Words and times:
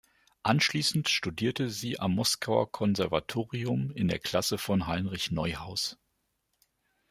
Anschließend 0.41 1.09
studierte 1.09 1.69
sie 1.69 1.99
am 1.99 2.15
Moskauer 2.15 2.71
Konservatorium 2.71 3.91
in 3.91 4.07
der 4.07 4.17
Klasse 4.17 4.57
von 4.57 4.87
Heinrich 4.87 5.29
Neuhaus. 5.29 5.99